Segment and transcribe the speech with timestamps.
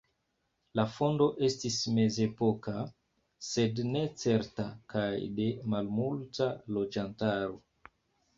[0.77, 2.75] La fondo estis mezepoka,
[3.49, 5.05] sed ne certa kaj
[5.37, 7.63] de malmulta loĝantaro.